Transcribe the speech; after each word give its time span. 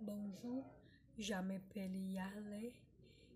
Bonjour, 0.00 0.64
je 1.16 1.34
m'appelle 1.34 1.94
Yarley. 2.10 2.72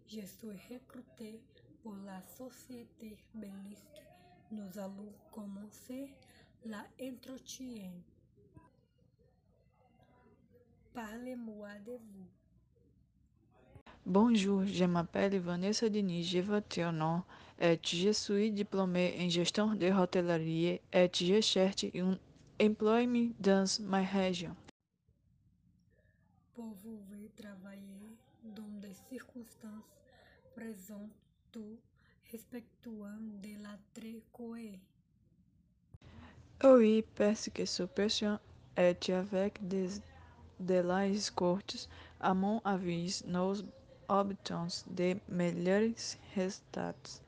Je 0.08 0.22
suis 0.22 0.50
recruté 0.68 1.40
pour 1.84 1.94
la 2.04 2.20
société 2.22 3.16
Belisque. 3.32 4.02
Nous 4.50 4.76
allons 4.76 5.12
commencer 5.30 6.10
l'entretien. 6.64 7.92
Parlez-moi 10.92 11.78
de 11.84 11.92
vous. 11.92 12.28
Bonjour, 14.08 14.64
je 14.64 14.84
m'appelle 14.84 15.36
Vanessa 15.40 15.88
Diniz, 15.88 16.28
j'ai 16.28 16.40
votre 16.40 16.80
nom 16.92 17.24
et 17.60 17.76
je 17.82 18.12
suis 18.12 18.52
diplômée 18.52 19.16
en 19.20 19.28
gestion 19.28 19.74
de 19.74 19.90
hôtellerie 19.90 20.80
et 20.92 21.10
je 21.12 21.40
cherche 21.40 21.86
un 21.92 22.16
emploi 22.62 23.00
dans 23.40 23.64
ma 23.80 24.02
région. 24.02 24.54
Pouvez-vous 26.54 27.30
travailler 27.36 28.16
dans 28.44 28.80
des 28.80 28.94
circonstances 29.10 29.98
présentes 30.54 31.58
respectuant 32.30 33.18
de 33.42 33.60
la 33.60 33.76
tricoée? 33.92 34.78
Oui, 36.62 37.04
parce 37.16 37.50
que 37.52 37.64
ce 37.64 37.82
patient 37.82 38.38
est 38.76 39.10
avec 39.10 39.66
des 39.66 39.88
délais 40.60 41.18
courts, 41.34 41.58
à 42.20 42.32
mon 42.34 42.60
avis, 42.60 43.24
nous 43.26 43.56
obtenons 44.08 44.84
de 44.90 45.16
melhores 45.28 46.16
resultados. 46.34 47.20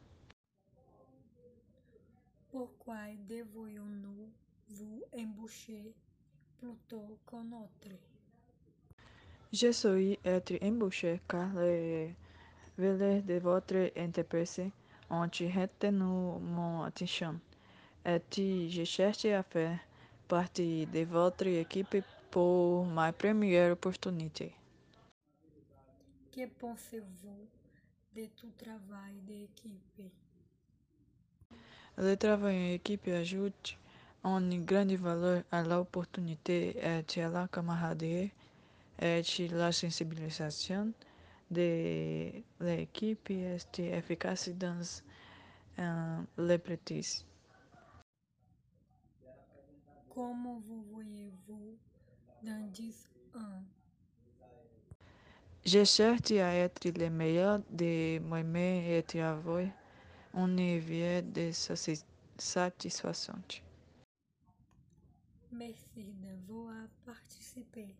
Pourquoi 2.50 2.96
devrions-nous 3.28 4.28
vous 4.70 5.02
embaucher 5.16 5.94
plutôt 6.58 7.18
qu'un 7.30 7.52
autre? 7.52 7.94
Je 9.52 9.72
suis 9.72 10.18
être 10.24 10.58
embauché 10.62 11.20
car 11.28 11.52
les 11.54 12.14
valeurs 12.76 13.22
de 13.22 13.38
votre 13.38 13.90
entreprise 13.96 14.60
ont 15.10 15.22
retenu 15.22 16.38
mon 16.40 16.82
attention 16.82 17.40
et 18.04 18.68
je 18.70 18.84
cherche 18.84 19.24
à 19.26 19.42
faire 19.42 19.78
partie 20.28 20.86
de 20.86 21.04
votre 21.04 21.46
équipe 21.46 21.96
pour 22.30 22.84
ma 22.86 23.12
première 23.12 23.72
opportunité. 23.72 24.52
Que 26.38 26.46
pensez-vous 26.46 27.48
de 28.14 28.26
tout 28.36 28.52
travail 28.56 29.14
d'équipe? 29.26 30.02
Le 31.96 32.14
travail 32.14 32.56
en 32.56 32.74
équipe 32.74 33.08
ajoute 33.08 33.76
un 34.22 34.58
grand 34.58 34.86
valeur 34.98 35.42
à 35.50 35.64
l'opportunité 35.64 36.76
et 36.78 37.20
à 37.20 37.28
la 37.28 37.48
camaraderie 37.48 38.30
et 39.00 39.22
la 39.50 39.72
sensibilisation 39.72 40.92
de 41.50 42.30
l'équipe 42.60 43.30
est 43.30 43.80
efficace 43.80 44.48
dans 44.50 45.02
uh, 45.76 46.24
l'entreprise. 46.36 47.24
Como 50.08 50.62
vous 50.68 50.84
voyez-vous 50.92 51.76
dans 52.44 52.70
10 52.70 53.08
ans? 53.34 53.77
Je 55.70 55.84
cherche 55.84 56.30
à 56.30 56.54
être 56.54 56.88
le 56.98 57.10
meilleur 57.10 57.60
de 57.68 58.18
moi-même 58.20 59.02
et 59.12 59.20
avoir 59.20 59.66
un 60.32 60.48
niveau 60.48 61.20
de 61.20 61.50
satisfação. 62.38 63.34
Merci 65.52 66.14
d'avoir 66.22 66.88
participé. 67.04 67.94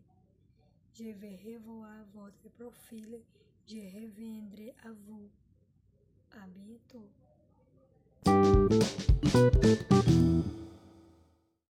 Je 0.95 1.11
vais 1.11 1.37
revoir 1.45 1.91
votre 2.15 2.49
profil. 2.57 3.19
Je 3.67 3.75
reviendrai 3.75 4.73
à 4.83 4.89
vous. 5.05 5.29
À 6.31 6.47
bientôt. 6.47 7.07